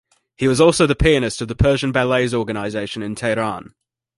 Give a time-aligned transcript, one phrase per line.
[0.35, 3.75] He was also the pianist of the Persian Ballets Organization in Tehran.